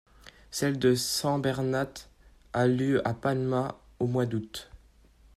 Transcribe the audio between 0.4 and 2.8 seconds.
Celle de Sant Bernat a